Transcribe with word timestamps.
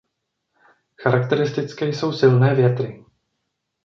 Charakteristické 0.95 1.85
jsou 1.87 2.11
silné 2.11 2.55
větry. 2.55 3.05